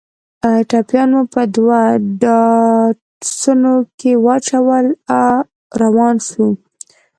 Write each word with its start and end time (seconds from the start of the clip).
ټپيان 0.69 1.09
مو 1.15 1.21
په 1.33 1.41
دوو 1.55 1.81
ډاټسنو 2.21 3.73
کښې 3.99 4.13
واچول 4.25 4.85
روان 5.81 6.15
سو. 6.29 6.47